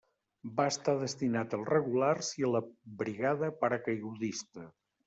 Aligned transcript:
Va 0.59 0.63
estar 0.71 0.95
destinat 1.03 1.53
als 1.59 1.69
Regulars 1.75 2.33
i 2.41 2.49
a 2.49 2.51
la 2.57 2.65
Brigada 3.05 3.55
Paracaigudista. 3.63 4.71